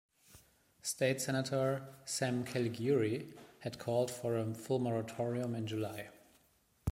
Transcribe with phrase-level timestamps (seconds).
[0.81, 6.09] State Senator Sam Caligiuri had called for a full moratorium in July.